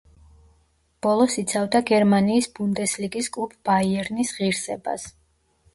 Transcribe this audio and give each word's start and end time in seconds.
ბოლოს 1.05 1.35
იცავდა 1.41 1.81
გერმანიის 1.91 2.49
ბუნდესლიგის 2.57 3.33
კლუბ 3.37 3.55
„ბაიერნის“ 3.71 4.35
ღირსებას. 4.41 5.07